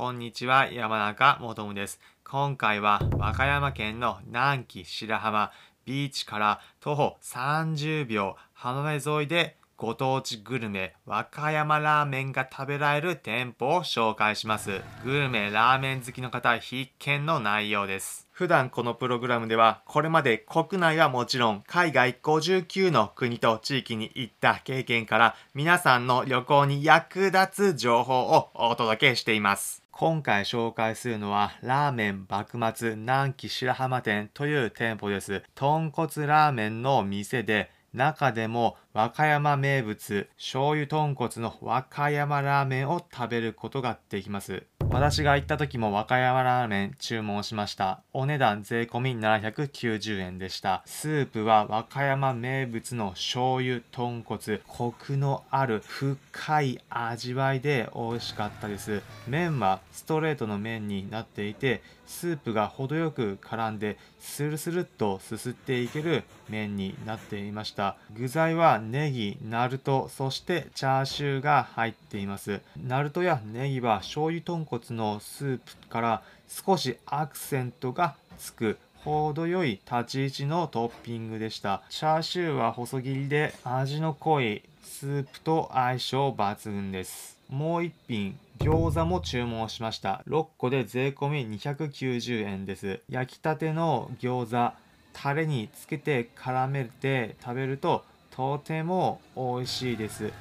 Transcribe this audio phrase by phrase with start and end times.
[0.00, 2.00] こんにちは、山中もとむです。
[2.24, 5.52] 今回は和歌山県の南紀白浜
[5.84, 14.80] ビーチから徒歩30秒浜辺沿いでご当地グルメ和歌山ラーメンが食べられる店舗を紹介します。
[15.04, 18.26] グルメラーメン好きの方必見の内容です。
[18.30, 29.79] 普段このプログラムではこれまで国内はもちろん海外59の国と地域に行った経験から皆さんの旅行に役立つ情報をお届けしています。
[30.00, 35.42] 今回紹介するのはラーメン幕末南紀白浜店という店舗です。
[35.54, 44.64] 豚骨ラーメンの店で中でも和歌山名物醤油豚骨の和歌山ラーメンを食べることができます。
[44.90, 48.02] 私が行った時も和歌山ラーメン注文しました。
[48.12, 50.82] お値段税込790円でした。
[50.86, 54.60] スープは和歌山名物の醤油豚骨。
[54.66, 59.02] コクのある深い味わいで美味しかったです。
[59.28, 67.96] 麺はストレートの麺になっていてスープが程よく絡んでスルスルっとすすっていける麺になっていました。
[68.12, 72.60] 具材はネギ、ナルト、そしてチャーシューが入っています。
[72.76, 81.82] ナルトやネギは醤油豚骨のスープから少しアクセントがつく程よい立ち位置のトッピングでした。
[81.88, 87.38] チャーシューは細切りで味の濃いスープと相性抜群です。
[87.48, 90.22] もう一品餃子も注文しました。
[90.28, 93.00] 6個で税込み290円です。
[93.08, 94.76] 焼きたての餃子
[95.12, 100.32] タレにつけて絡めて食べるととても美味しいです。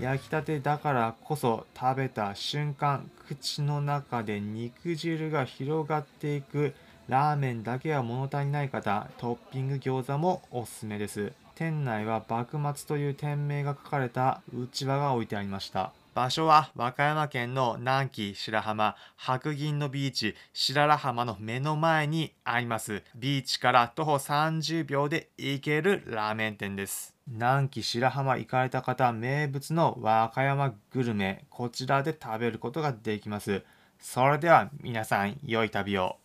[0.00, 6.74] 焼きたてだからこそ食べた瞬間口の中で肉汁が広がっていく
[7.08, 11.32] ラーメンだけは物足りない方トッピング餃子もおすすめです。
[11.54, 15.92] 店内は幕末という店名が書かれた内輪が置いてありました。
[16.14, 23.02] 場所は和歌山県の南紀白浜白銀のビーチ白良浜の目の前にあります。
[23.14, 27.14] ビーチから徒歩30秒で行けるラーメン店です。
[27.26, 33.62] 南紀白浜行かれた方名物の和歌山グルメこちらで食べることができます。
[33.98, 36.16] それでは皆さん良い旅を。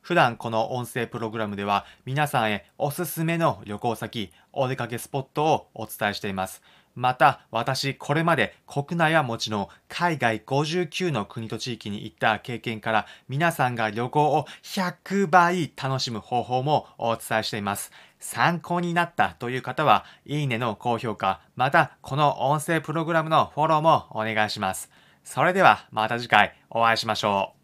[0.00, 6.62] 普段この音声プログラムでは皆さんへおすすめの旅行先お出かけスポットをお伝えしています。
[6.98, 17.92] また私これまで国内はもちろん海外59の国と地域に行った経験から皆さんが旅行を100倍楽しむ方法もお伝えしています。
[18.18, 24.90] 参考になったという方はいいねの高評価またこの音声プログラムのフォローもお願いします。
[25.22, 27.57] それではまた次回お会いしましょう。